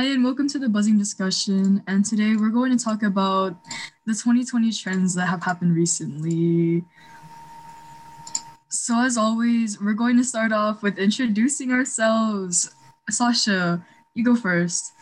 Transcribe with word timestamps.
Hi, 0.00 0.06
and 0.06 0.24
welcome 0.24 0.48
to 0.48 0.58
the 0.58 0.70
Buzzing 0.70 0.96
Discussion. 0.96 1.82
And 1.86 2.06
today 2.06 2.34
we're 2.34 2.48
going 2.48 2.74
to 2.74 2.82
talk 2.82 3.02
about 3.02 3.54
the 4.06 4.14
2020 4.14 4.72
trends 4.72 5.14
that 5.14 5.26
have 5.26 5.42
happened 5.42 5.76
recently. 5.76 6.86
So, 8.70 8.98
as 8.98 9.18
always, 9.18 9.78
we're 9.78 9.92
going 9.92 10.16
to 10.16 10.24
start 10.24 10.52
off 10.52 10.82
with 10.82 10.98
introducing 10.98 11.70
ourselves. 11.70 12.74
Sasha, 13.10 13.84
you 14.14 14.24
go 14.24 14.34
first. 14.34 14.94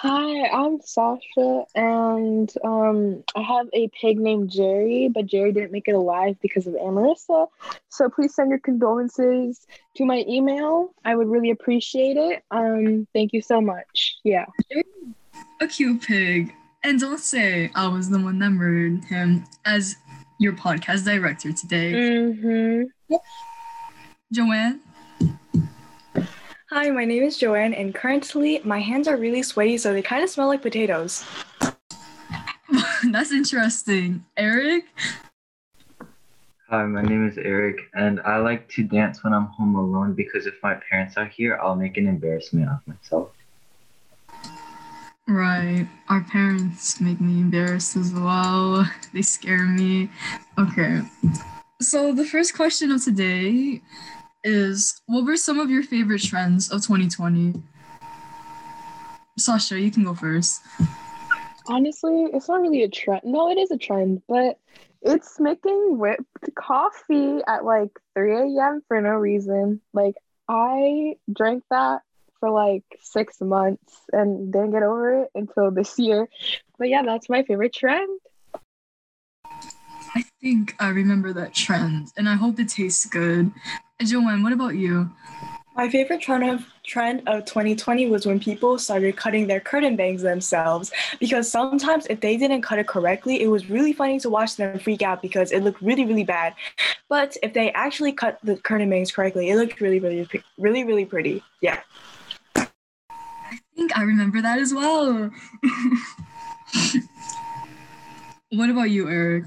Hi, 0.00 0.46
I'm 0.50 0.80
Sasha, 0.80 1.64
and 1.74 2.48
um, 2.62 3.24
I 3.34 3.42
have 3.42 3.66
a 3.72 3.88
pig 4.00 4.20
named 4.20 4.48
Jerry, 4.48 5.08
but 5.12 5.26
Jerry 5.26 5.50
didn't 5.50 5.72
make 5.72 5.88
it 5.88 5.96
alive 5.96 6.36
because 6.40 6.68
of 6.68 6.74
Amarissa. 6.74 7.48
So 7.88 8.08
please 8.08 8.32
send 8.32 8.50
your 8.50 8.60
condolences 8.60 9.66
to 9.96 10.04
my 10.04 10.24
email. 10.28 10.94
I 11.04 11.16
would 11.16 11.26
really 11.26 11.50
appreciate 11.50 12.16
it. 12.16 12.44
Um, 12.52 13.08
thank 13.12 13.32
you 13.32 13.42
so 13.42 13.60
much. 13.60 14.18
Yeah. 14.22 14.46
A 15.60 15.66
cute 15.66 16.00
pig. 16.02 16.54
And 16.84 17.00
don't 17.00 17.18
say 17.18 17.72
I 17.74 17.88
was 17.88 18.08
the 18.08 18.20
one 18.20 18.38
that 18.38 18.50
murdered 18.50 19.04
him 19.06 19.46
as 19.64 19.96
your 20.38 20.52
podcast 20.52 21.06
director 21.06 21.52
today. 21.52 21.92
Mm-hmm. 21.92 23.16
Joanne? 24.32 24.80
Hi, 26.70 26.90
my 26.90 27.06
name 27.06 27.22
is 27.22 27.38
Joanne, 27.38 27.72
and 27.72 27.94
currently 27.94 28.60
my 28.62 28.78
hands 28.78 29.08
are 29.08 29.16
really 29.16 29.42
sweaty, 29.42 29.78
so 29.78 29.94
they 29.94 30.02
kind 30.02 30.22
of 30.22 30.28
smell 30.28 30.48
like 30.48 30.60
potatoes. 30.60 31.24
That's 33.10 33.32
interesting. 33.32 34.22
Eric? 34.36 34.84
Hi, 36.68 36.84
my 36.84 37.00
name 37.00 37.26
is 37.26 37.38
Eric, 37.38 37.78
and 37.94 38.20
I 38.20 38.36
like 38.36 38.68
to 38.72 38.82
dance 38.82 39.24
when 39.24 39.32
I'm 39.32 39.46
home 39.46 39.76
alone 39.76 40.12
because 40.12 40.44
if 40.44 40.56
my 40.62 40.74
parents 40.90 41.16
are 41.16 41.24
here, 41.24 41.58
I'll 41.62 41.74
make 41.74 41.96
an 41.96 42.06
embarrassment 42.06 42.68
of 42.68 42.86
myself. 42.86 43.30
Right. 45.26 45.88
Our 46.10 46.20
parents 46.24 47.00
make 47.00 47.18
me 47.18 47.40
embarrassed 47.40 47.96
as 47.96 48.12
well. 48.12 48.86
They 49.14 49.22
scare 49.22 49.64
me. 49.64 50.10
Okay. 50.58 51.00
So, 51.80 52.12
the 52.12 52.26
first 52.26 52.54
question 52.54 52.90
of 52.90 53.02
today 53.02 53.80
is 54.48 55.00
what 55.06 55.24
were 55.24 55.36
some 55.36 55.60
of 55.60 55.70
your 55.70 55.82
favorite 55.82 56.22
trends 56.22 56.70
of 56.70 56.80
2020? 56.82 57.62
Sasha, 59.36 59.78
you 59.78 59.90
can 59.90 60.04
go 60.04 60.14
first. 60.14 60.62
Honestly, 61.66 62.24
it's 62.32 62.48
not 62.48 62.62
really 62.62 62.82
a 62.82 62.88
trend. 62.88 63.22
No, 63.24 63.50
it 63.50 63.58
is 63.58 63.70
a 63.70 63.76
trend, 63.76 64.22
but 64.26 64.58
it's 65.02 65.38
making 65.38 65.98
whipped 65.98 66.54
coffee 66.56 67.40
at 67.46 67.64
like 67.64 67.90
3 68.14 68.34
a.m. 68.34 68.82
for 68.88 69.00
no 69.00 69.10
reason. 69.10 69.80
Like, 69.92 70.14
I 70.48 71.16
drank 71.30 71.64
that 71.70 72.00
for 72.40 72.50
like 72.50 72.84
six 73.00 73.40
months 73.40 73.94
and 74.12 74.52
didn't 74.52 74.70
get 74.70 74.82
over 74.82 75.24
it 75.24 75.30
until 75.34 75.70
this 75.70 75.98
year. 75.98 76.28
But 76.78 76.88
yeah, 76.88 77.02
that's 77.02 77.28
my 77.28 77.42
favorite 77.42 77.74
trend. 77.74 78.18
I 80.14 80.24
think 80.40 80.74
I 80.78 80.88
remember 80.88 81.32
that 81.34 81.54
trend 81.54 82.08
and 82.16 82.28
I 82.28 82.34
hope 82.34 82.58
it 82.58 82.68
tastes 82.68 83.06
good. 83.06 83.52
Joanne, 84.02 84.42
what 84.42 84.52
about 84.52 84.76
you? 84.76 85.10
My 85.74 85.88
favorite 85.88 86.20
trend 86.20 86.50
of 86.50 86.66
trend 86.84 87.22
of 87.28 87.44
2020 87.44 88.08
was 88.08 88.26
when 88.26 88.40
people 88.40 88.78
started 88.78 89.16
cutting 89.16 89.46
their 89.46 89.60
curtain 89.60 89.94
bangs 89.94 90.22
themselves 90.22 90.90
because 91.20 91.48
sometimes 91.48 92.06
if 92.06 92.20
they 92.20 92.36
didn't 92.36 92.62
cut 92.62 92.80
it 92.80 92.88
correctly, 92.88 93.42
it 93.42 93.46
was 93.46 93.70
really 93.70 93.92
funny 93.92 94.18
to 94.20 94.28
watch 94.28 94.56
them 94.56 94.76
freak 94.80 95.02
out 95.02 95.22
because 95.22 95.52
it 95.52 95.62
looked 95.62 95.80
really 95.80 96.04
really 96.04 96.24
bad. 96.24 96.54
But 97.08 97.36
if 97.44 97.54
they 97.54 97.70
actually 97.72 98.12
cut 98.12 98.40
the 98.42 98.56
curtain 98.56 98.90
bangs 98.90 99.12
correctly, 99.12 99.50
it 99.50 99.56
looked 99.56 99.80
really 99.80 100.00
really 100.00 100.28
really 100.58 100.84
really 100.84 101.04
pretty. 101.04 101.44
Yeah. 101.60 101.80
I 102.56 103.58
think 103.76 103.96
I 103.96 104.02
remember 104.02 104.42
that 104.42 104.58
as 104.58 104.74
well. 104.74 105.30
what 108.50 108.68
about 108.68 108.90
you, 108.90 109.08
Eric? 109.08 109.44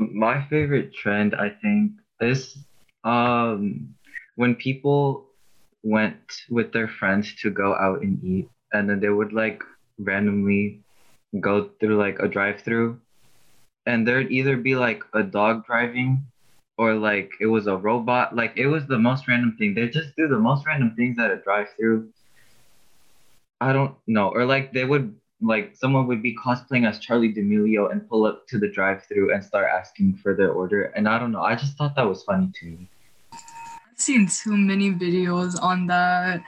My 0.00 0.42
favorite 0.48 0.94
trend, 0.94 1.34
I 1.34 1.50
think, 1.50 1.92
is 2.20 2.56
um 3.04 3.94
when 4.36 4.54
people 4.56 5.28
went 5.82 6.16
with 6.48 6.72
their 6.72 6.88
friends 6.88 7.34
to 7.42 7.50
go 7.50 7.74
out 7.74 8.02
and 8.02 8.22
eat, 8.24 8.48
and 8.72 8.88
then 8.88 9.00
they 9.00 9.10
would 9.10 9.32
like 9.32 9.62
randomly 9.98 10.80
go 11.40 11.68
through 11.78 11.96
like 11.96 12.18
a 12.18 12.28
drive-through, 12.28 12.98
and 13.86 14.08
there'd 14.08 14.32
either 14.32 14.56
be 14.56 14.74
like 14.74 15.04
a 15.12 15.22
dog 15.22 15.66
driving, 15.66 16.24
or 16.78 16.94
like 16.94 17.32
it 17.40 17.46
was 17.46 17.66
a 17.66 17.76
robot. 17.76 18.34
Like 18.34 18.56
it 18.56 18.66
was 18.66 18.86
the 18.86 18.98
most 18.98 19.28
random 19.28 19.56
thing. 19.58 19.74
They 19.74 19.88
just 19.88 20.16
do 20.16 20.28
the 20.28 20.38
most 20.38 20.66
random 20.66 20.94
things 20.96 21.18
at 21.18 21.30
a 21.30 21.36
drive-through. 21.36 22.08
I 23.60 23.74
don't 23.74 23.94
know, 24.06 24.30
or 24.32 24.46
like 24.46 24.72
they 24.72 24.86
would 24.86 25.19
like 25.40 25.74
someone 25.74 26.06
would 26.06 26.22
be 26.22 26.36
cosplaying 26.36 26.88
as 26.88 26.98
Charli 27.00 27.34
D'Amelio 27.34 27.90
and 27.90 28.08
pull 28.08 28.26
up 28.26 28.46
to 28.48 28.58
the 28.58 28.68
drive-through 28.68 29.32
and 29.32 29.42
start 29.44 29.68
asking 29.72 30.16
for 30.16 30.34
their 30.34 30.52
order. 30.52 30.84
And 30.96 31.08
I 31.08 31.18
don't 31.18 31.32
know, 31.32 31.42
I 31.42 31.54
just 31.54 31.76
thought 31.76 31.96
that 31.96 32.06
was 32.06 32.22
funny 32.22 32.50
to 32.60 32.66
me. 32.66 32.88
I've 33.32 33.98
seen 33.98 34.28
too 34.28 34.56
many 34.56 34.92
videos 34.92 35.60
on 35.62 35.86
that. 35.86 36.42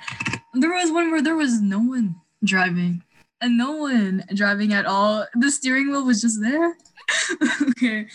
There 0.55 0.73
was 0.73 0.91
one 0.91 1.11
where 1.11 1.23
there 1.23 1.37
was 1.37 1.61
no 1.61 1.79
one 1.79 2.17
driving 2.45 3.03
and 3.41 3.59
no 3.59 3.73
one 3.73 4.25
driving 4.35 4.73
at 4.73 4.87
all. 4.87 5.27
The 5.35 5.51
steering 5.51 5.91
wheel 5.91 6.05
was 6.05 6.21
just 6.21 6.41
there. 6.41 6.77
okay. 7.71 8.07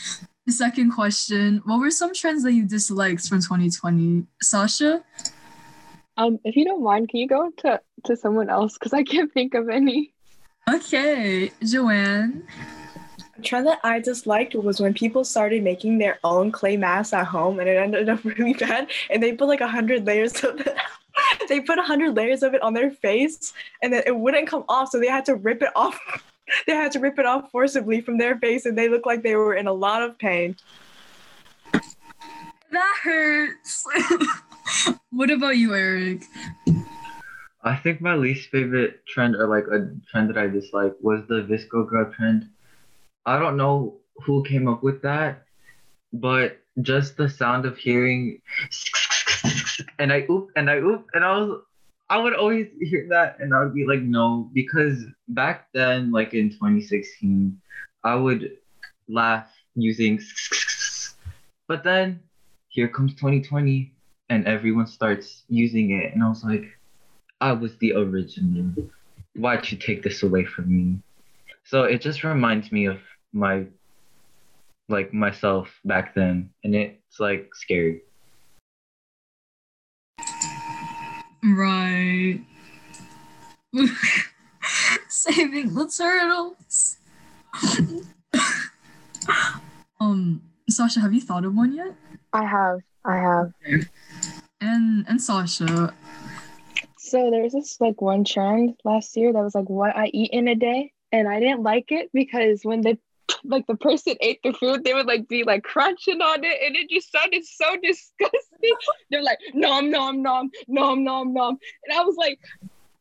The 0.46 0.54
second 0.54 0.92
question 0.92 1.62
What 1.66 1.80
were 1.80 1.92
some 1.92 2.14
trends 2.14 2.44
that 2.44 2.54
you 2.54 2.66
disliked 2.66 3.28
from 3.28 3.40
2020? 3.40 4.26
Sasha? 4.42 5.04
Um, 6.16 6.40
if 6.44 6.56
you 6.56 6.66
don't 6.66 6.84
mind, 6.84 7.09
can 7.09 7.20
you 7.20 7.28
go 7.28 7.52
to, 7.58 7.82
to 8.06 8.16
someone 8.16 8.50
else? 8.50 8.74
Because 8.74 8.94
I 8.94 9.04
can't 9.04 9.32
think 9.32 9.54
of 9.54 9.70
any. 9.70 10.14
Okay, 10.69 11.51
Joanne. 11.63 12.45
A 13.38 13.41
trend 13.41 13.67
that 13.67 13.79
I 13.83 14.00
disliked 14.00 14.53
was 14.55 14.81
when 14.81 14.94
people 14.94 15.23
started 15.23 15.63
making 15.63 15.97
their 15.97 16.19
own 16.23 16.51
clay 16.51 16.75
masks 16.75 17.13
at 17.13 17.25
home 17.25 17.59
and 17.59 17.69
it 17.69 17.78
ended 17.78 18.09
up 18.09 18.23
really 18.25 18.53
bad. 18.53 18.89
And 19.09 19.23
they 19.23 19.33
put 19.33 19.47
like 19.47 19.61
a 19.61 19.67
hundred 19.67 20.05
layers 20.05 20.44
of 20.44 20.59
it. 20.59 20.75
they 21.50 21.61
put 21.61 21.79
a 21.79 21.83
hundred 21.83 22.16
layers 22.16 22.44
of 22.44 22.53
it 22.53 22.61
on 22.61 22.73
their 22.73 22.91
face 22.91 23.53
and 23.81 23.94
then 23.94 24.03
it 24.05 24.17
wouldn't 24.17 24.47
come 24.47 24.66
off, 24.67 24.89
so 24.89 25.00
they 25.00 25.07
had 25.07 25.25
to 25.25 25.35
rip 25.35 25.61
it 25.61 25.72
off. 25.75 26.00
they 26.67 26.73
had 26.73 26.91
to 26.94 26.99
rip 26.99 27.17
it 27.19 27.25
off 27.25 27.49
forcibly 27.51 28.01
from 28.01 28.17
their 28.17 28.38
face, 28.38 28.66
and 28.66 28.78
they 28.78 28.89
looked 28.89 29.05
like 29.05 29.23
they 29.23 29.35
were 29.35 29.53
in 29.53 29.67
a 29.67 29.73
lot 29.73 30.01
of 30.01 30.17
pain. 30.17 30.55
That 32.72 32.95
hurts. 33.03 33.85
what 35.11 35.29
about 35.29 35.57
you, 35.57 35.73
Eric? 35.75 36.23
I 37.67 37.75
think 37.75 38.00
my 38.00 38.16
least 38.16 38.50
favorite 38.50 39.05
trend 39.05 39.35
or 39.35 39.47
like 39.47 39.67
a 39.67 39.91
trend 40.09 40.29
that 40.29 40.38
I 40.38 40.47
dislike 40.47 40.95
was 41.01 41.28
the 41.28 41.41
VSCO 41.44 41.85
Girl 41.85 42.09
trend. 42.13 42.47
I 43.25 43.38
don't 43.38 43.57
know 43.57 43.97
who 44.23 44.41
came 44.45 44.69
up 44.69 44.83
with 44.83 45.01
that, 45.01 45.44
but 46.13 46.59
just 46.81 47.17
the 47.17 47.28
sound 47.28 47.66
of 47.66 47.78
hearing 47.78 48.41
and 50.00 50.13
I 50.13 50.25
oop 50.29 50.51
and 50.55 50.69
I 50.69 50.78
oop 50.78 51.07
and 51.13 51.25
I 51.25 51.38
was 51.38 51.61
I 52.09 52.17
would 52.17 52.35
always 52.35 52.67
hear 52.79 53.05
that 53.09 53.38
and 53.39 53.53
I 53.53 53.63
would 53.63 53.73
be 53.73 53.85
like 53.85 54.01
no 54.01 54.49
because 54.53 55.03
back 55.28 55.67
then 55.73 56.11
like 56.11 56.34
in 56.34 56.49
2016 56.51 57.59
I 58.05 58.16
would 58.16 58.57
laugh 59.09 59.51
using 59.75 60.22
but 61.67 61.84
then 61.84 62.22
here 62.69 62.88
comes 62.88 63.13
2020 63.16 63.91
and 64.29 64.47
everyone 64.47 64.88
starts 64.88 65.44
using 65.49 65.91
it 65.91 66.13
and 66.13 66.23
I 66.23 66.29
was 66.29 66.45
like 66.45 66.77
I 67.40 67.52
was 67.52 67.78
the 67.78 67.94
original. 67.94 68.74
Why'd 69.36 69.72
you 69.72 69.78
take 69.78 70.02
this 70.03 70.24
away 70.24 70.46
from 70.46 70.75
me? 70.75 70.98
So 71.64 71.84
it 71.84 72.02
just 72.02 72.24
reminds 72.24 72.72
me 72.72 72.86
of 72.86 73.00
my 73.34 73.66
like 74.90 75.14
myself 75.14 75.70
back 75.84 76.16
then 76.16 76.50
and 76.64 76.73
it's 76.73 77.20
like 77.20 77.50
scary. 77.53 78.02
Right. 81.44 82.41
Saving 85.09 85.73
the 85.73 85.91
turtles. 85.96 86.97
um, 90.00 90.41
Sasha, 90.70 91.00
have 91.02 91.14
you 91.14 91.22
thought 91.22 91.46
of 91.46 91.53
one 91.53 91.73
yet? 91.73 91.94
I 92.34 92.46
have. 92.46 92.82
I 93.06 93.17
have. 93.17 93.53
And 94.59 95.06
and 95.08 95.22
Sasha, 95.22 95.94
so 97.09 97.32
there's 97.32 97.54
this 97.54 97.80
like 97.80 98.02
one 98.02 98.24
trend 98.24 98.76
last 98.84 99.16
year 99.16 99.32
that 99.34 99.44
was 99.44 99.56
like 99.56 99.70
what 99.70 99.96
I 99.96 100.08
eat 100.08 100.32
in 100.32 100.48
a 100.48 100.56
day, 100.56 100.92
and 101.12 101.28
I 101.28 101.40
didn't 101.40 101.64
like 101.64 101.92
it 101.92 102.09
because 102.14 102.62
when 102.64 102.82
the 102.82 102.98
like 103.44 103.68
the 103.68 103.76
person 103.76 104.16
ate 104.22 104.40
the 104.44 104.54
food, 104.54 104.84
they 104.84 104.94
would 104.94 105.06
like 105.06 105.28
be 105.28 105.44
like 105.44 105.64
crunching 105.64 106.22
on 106.22 106.44
it, 106.44 106.58
and 106.66 106.76
it 106.76 106.90
just 106.90 107.12
sounded 107.12 107.46
so 107.46 107.76
disgusting. 107.84 108.76
They're 109.09 109.24
like 109.24 109.40
nom 109.54 109.90
nom 109.90 110.22
nom 110.22 110.50
nom 110.68 111.04
nom 111.04 111.34
nom, 111.34 111.58
and 111.86 111.98
I 111.98 112.04
was 112.04 112.16
like, 112.18 112.40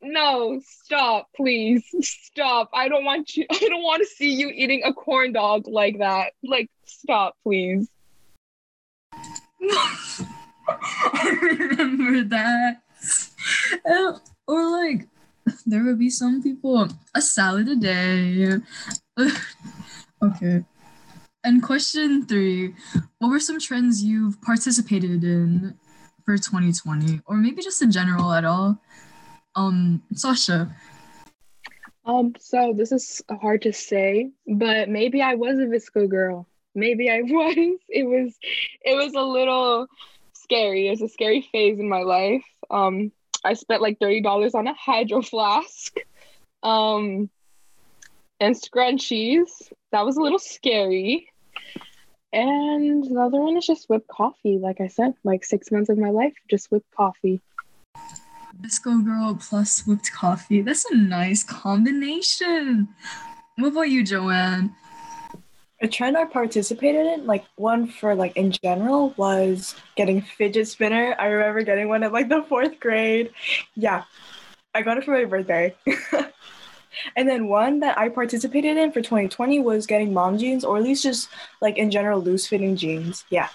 no, 0.03 0.61
stop, 0.65 1.29
please, 1.37 1.85
stop. 2.01 2.71
I 2.73 2.89
don't 2.89 3.05
want 3.05 3.37
you. 3.37 3.47
I 3.51 3.59
don't 3.59 3.83
want 3.83 4.03
to 4.03 4.07
see 4.07 4.33
you 4.33 4.51
eating 4.51 4.83
a 4.85 4.93
corn 4.93 5.33
dog 5.33 5.67
like 5.67 5.99
that. 5.99 6.33
Like, 6.45 6.71
stop, 6.85 7.37
please. 7.43 7.89
I 10.69 11.39
remember 11.41 12.23
that. 12.25 12.83
Or 14.47 14.71
like 14.71 15.09
there 15.65 15.85
would 15.85 15.99
be 15.99 16.11
some 16.11 16.43
people 16.43 16.89
a 17.15 17.21
salad 17.21 17.69
a 17.69 17.77
day. 17.77 18.59
okay. 20.23 20.65
And 21.45 21.63
question 21.63 22.27
three 22.27 22.75
What 23.19 23.31
were 23.31 23.41
some 23.41 23.61
trends 23.61 24.03
you've 24.03 24.41
participated 24.43 25.23
in 25.25 25.79
for 26.25 26.37
2020? 26.37 27.21
Or 27.27 27.37
maybe 27.37 27.63
just 27.63 27.83
in 27.83 27.91
general 27.91 28.33
at 28.33 28.45
all? 28.45 28.81
Um, 29.55 30.03
Sasha. 30.13 30.75
Um, 32.05 32.35
so 32.39 32.73
this 32.77 32.93
is 32.93 33.21
hard 33.41 33.63
to 33.63 33.73
say, 33.73 34.31
but 34.47 34.89
maybe 34.89 35.23
I 35.23 35.35
was 35.35 35.59
a 35.59 35.67
VSCO 35.67 36.09
girl. 36.09 36.47
Maybe 36.75 37.11
I 37.11 37.21
was. 37.23 37.79
It 37.89 38.05
was 38.05 38.37
it 38.85 38.95
was 38.95 39.15
a 39.15 39.23
little 39.23 39.87
scary. 40.35 40.89
It 40.89 40.91
was 40.91 41.03
a 41.03 41.09
scary 41.09 41.43
phase 41.53 41.79
in 41.81 41.89
my 41.89 42.03
life. 42.03 42.45
Um, 42.71 43.11
I 43.47 43.55
spent 43.55 43.81
like 43.81 43.99
$30 44.01 44.55
on 44.55 44.67
a 44.67 44.75
hydro 44.75 45.23
flask. 45.23 45.97
Um 46.63 47.31
and 48.41 48.55
scrunchies. 48.55 49.49
That 49.93 50.05
was 50.05 50.17
a 50.17 50.21
little 50.21 50.39
scary. 50.39 51.29
And 52.33 53.05
the 53.05 53.21
other 53.21 53.41
one 53.41 53.57
is 53.57 53.67
just 53.67 53.89
whipped 53.89 54.09
coffee. 54.09 54.59
Like 54.59 54.81
I 54.81 54.89
said, 54.89 55.15
like 55.25 55.45
six 55.45 55.71
months 55.71 55.89
of 55.89 55.97
my 55.97 56.11
life, 56.11 56.35
just 56.51 56.71
whipped 56.71 56.91
coffee. 56.95 57.41
Disco 58.61 58.99
girl 58.99 59.39
plus 59.41 59.87
whipped 59.87 60.11
coffee. 60.13 60.63
That's 60.63 60.85
a 60.91 60.97
nice 60.97 61.45
combination. 61.45 62.89
What 63.57 63.69
about 63.69 63.91
you, 63.91 64.05
Joanne? 64.05 64.75
A 65.81 65.89
trend 65.89 66.17
I 66.17 66.25
participated 66.25 67.07
in, 67.07 67.27
like 67.27 67.45
one 67.57 67.87
for 67.87 68.15
like 68.15 68.37
in 68.37 68.51
general, 68.51 69.13
was 69.17 69.75
getting 69.95 70.23
fidget 70.23 70.69
spinner. 70.69 71.15
I 71.19 71.27
remember 71.27 71.63
getting 71.63 71.89
one 71.89 72.03
at 72.03 72.13
like 72.13 72.29
the 72.29 72.43
fourth 72.49 72.81
grade. 72.81 73.31
Yeah, 73.75 74.05
I 74.75 74.83
got 74.83 74.99
it 74.99 75.05
for 75.05 75.13
my 75.13 75.25
birthday. 75.25 75.75
And 77.15 77.29
then 77.29 77.49
one 77.49 77.81
that 77.81 77.99
I 77.99 78.09
participated 78.09 78.77
in 78.77 78.93
for 78.93 79.01
2020 79.01 79.61
was 79.61 79.87
getting 79.87 80.13
mom 80.13 80.39
jeans, 80.39 80.65
or 80.65 80.77
at 80.77 80.83
least 80.83 81.03
just 81.03 81.29
like 81.61 81.77
in 81.77 81.91
general 81.91 82.21
loose 82.21 82.47
fitting 82.47 82.77
jeans. 82.77 83.25
Yeah. 83.31 83.49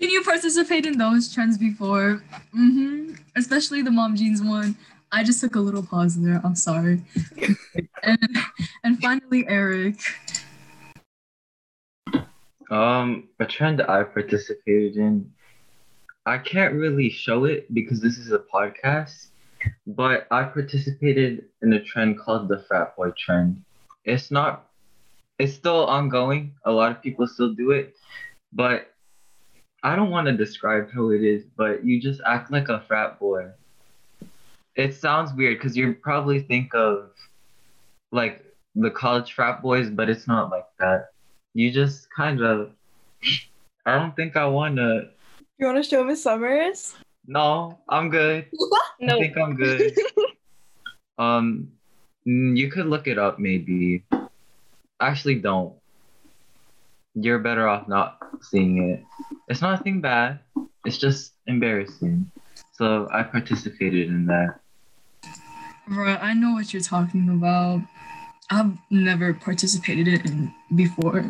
Did 0.00 0.10
you 0.10 0.22
participate 0.22 0.86
in 0.86 0.98
those 0.98 1.32
trends 1.32 1.58
before? 1.58 2.22
Mm-hmm. 2.54 3.14
Especially 3.36 3.82
the 3.82 3.90
mom 3.90 4.16
jeans 4.16 4.42
one. 4.42 4.76
I 5.12 5.22
just 5.22 5.40
took 5.40 5.54
a 5.56 5.60
little 5.60 5.82
pause 5.82 6.20
there. 6.20 6.40
I'm 6.42 6.56
sorry. 6.56 7.02
and 8.02 8.18
and 8.82 9.00
finally, 9.00 9.46
Eric. 9.46 9.96
Um, 12.72 13.28
a 13.38 13.44
trend 13.44 13.82
I 13.82 14.02
participated 14.02 14.96
in. 14.96 15.30
I 16.24 16.38
can't 16.38 16.72
really 16.72 17.10
show 17.10 17.44
it 17.44 17.72
because 17.74 18.00
this 18.00 18.16
is 18.16 18.32
a 18.32 18.38
podcast, 18.38 19.26
but 19.86 20.26
I 20.30 20.44
participated 20.44 21.44
in 21.60 21.74
a 21.74 21.84
trend 21.84 22.18
called 22.18 22.48
the 22.48 22.64
frat 22.66 22.96
boy 22.96 23.10
trend. 23.10 23.62
It's 24.06 24.30
not, 24.30 24.70
it's 25.38 25.52
still 25.52 25.84
ongoing. 25.84 26.54
A 26.64 26.72
lot 26.72 26.92
of 26.92 27.02
people 27.02 27.26
still 27.26 27.52
do 27.52 27.72
it, 27.72 27.94
but 28.54 28.94
I 29.82 29.94
don't 29.94 30.10
want 30.10 30.28
to 30.28 30.32
describe 30.32 30.90
how 30.94 31.10
it 31.10 31.22
is, 31.22 31.44
but 31.54 31.84
you 31.84 32.00
just 32.00 32.22
act 32.24 32.50
like 32.50 32.70
a 32.70 32.80
frat 32.88 33.18
boy. 33.18 33.50
It 34.76 34.94
sounds 34.94 35.34
weird 35.34 35.58
because 35.58 35.76
you 35.76 35.92
probably 35.92 36.40
think 36.40 36.74
of 36.74 37.10
like 38.12 38.42
the 38.74 38.90
college 38.90 39.34
frat 39.34 39.60
boys, 39.60 39.90
but 39.90 40.08
it's 40.08 40.26
not 40.26 40.50
like 40.50 40.64
that. 40.78 41.10
You 41.54 41.70
just 41.70 42.08
kind 42.10 42.40
of, 42.40 42.70
I 43.84 43.98
don't 43.98 44.16
think 44.16 44.36
I 44.36 44.46
want 44.46 44.76
to. 44.76 45.10
You 45.58 45.66
want 45.66 45.82
to 45.82 45.88
show 45.88 46.02
Miss 46.02 46.22
Summers? 46.22 46.94
No, 47.26 47.78
I'm 47.88 48.10
good. 48.10 48.46
No. 49.00 49.16
I 49.16 49.20
think 49.20 49.36
I'm 49.36 49.54
good. 49.54 49.96
um, 51.18 51.68
you 52.24 52.70
could 52.70 52.86
look 52.86 53.06
it 53.06 53.18
up 53.18 53.38
maybe. 53.38 54.04
Actually, 55.00 55.36
don't. 55.36 55.74
You're 57.14 57.40
better 57.40 57.68
off 57.68 57.88
not 57.88 58.18
seeing 58.40 58.90
it. 58.90 59.04
It's 59.48 59.60
nothing 59.60 60.00
bad. 60.00 60.40
It's 60.84 60.98
just 60.98 61.34
embarrassing. 61.46 62.30
So 62.72 63.08
I 63.12 63.22
participated 63.22 64.08
in 64.08 64.26
that. 64.26 64.60
Bruh, 65.88 66.20
I 66.22 66.32
know 66.32 66.52
what 66.52 66.72
you're 66.72 66.82
talking 66.82 67.28
about. 67.28 67.82
I've 68.52 68.76
never 68.90 69.32
participated 69.32 70.08
in 70.26 70.52
before. 70.74 71.24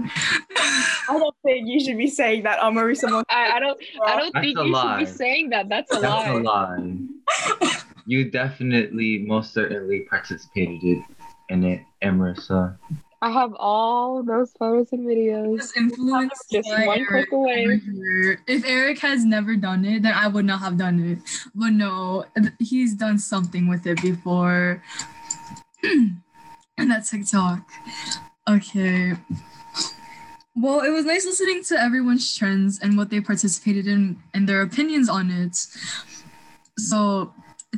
I 1.09 1.19
don't 1.19 1.35
think 1.45 1.69
you 1.69 1.79
should 1.79 1.97
be 1.97 2.09
saying 2.09 2.43
that 2.43 2.59
on 2.59 2.75
Marisa. 2.75 3.09
Mon- 3.09 3.25
I, 3.31 3.53
I 3.53 3.61
don't 3.61 3.81
I 4.05 4.17
don't 4.17 4.35
That's 4.35 4.45
think 4.45 4.59
you 4.59 4.73
lie. 4.73 4.99
should 4.99 5.07
be 5.07 5.13
saying 5.13 5.51
that. 5.51 5.69
That's 5.69 5.97
a 5.97 6.01
That's 6.01 6.05
lie. 6.05 6.25
That's 6.25 7.61
a 7.61 7.65
lie. 7.65 7.79
You 8.07 8.29
definitely, 8.29 9.19
most 9.19 9.55
certainly 9.55 10.01
participated 10.01 10.99
in 11.49 11.63
it, 11.63 11.83
Emersa. 12.03 12.77
I 13.21 13.31
have 13.31 13.55
all 13.55 14.25
those 14.25 14.51
photos 14.59 14.91
and 14.91 15.07
videos. 15.07 15.59
Just 15.59 15.77
influenced 15.77 16.51
Just 16.51 16.69
by 16.69 16.87
one 16.89 16.99
Eric 16.99 17.29
click 17.29 17.33
away. 17.33 17.81
If 18.49 18.65
Eric 18.67 18.99
has 18.99 19.25
never 19.25 19.55
done 19.55 19.85
it, 19.85 20.03
then 20.03 20.15
I 20.15 20.27
would 20.27 20.45
not 20.45 20.59
have 20.59 20.77
done 20.77 20.99
it. 20.99 21.19
But 21.55 21.71
no, 21.71 22.25
he's 22.59 22.95
done 22.95 23.21
something 23.21 23.69
with 23.69 23.87
it 23.87 24.03
before. 24.03 24.83
and 26.87 26.91
that's 26.91 27.11
TikTok. 27.11 27.69
Okay. 28.49 29.13
Well, 30.57 30.81
it 30.81 30.91
was 30.91 31.05
nice 31.05 31.25
listening 31.25 31.63
to 31.65 31.81
everyone's 31.81 32.37
trends 32.37 32.81
and 32.81 32.97
what 32.99 33.09
they 33.09 33.21
participated 33.21 33.87
in 33.87 34.19
and 34.35 34.49
their 34.49 34.63
opinions 34.63 35.09
on 35.09 35.31
it. 35.31 35.57
So, 36.77 37.33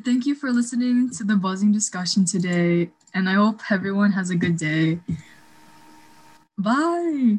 thank 0.04 0.24
you 0.26 0.34
for 0.34 0.50
listening 0.50 1.10
to 1.10 1.24
the 1.24 1.36
buzzing 1.36 1.70
discussion 1.70 2.24
today, 2.24 2.90
and 3.12 3.28
I 3.28 3.34
hope 3.34 3.60
everyone 3.70 4.10
has 4.12 4.30
a 4.30 4.36
good 4.36 4.56
day. 4.56 4.98
Bye. 6.58 7.38